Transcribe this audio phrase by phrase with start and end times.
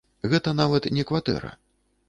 [0.31, 1.55] Гэта нават не кватэра.